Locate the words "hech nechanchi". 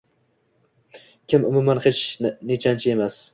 1.85-2.95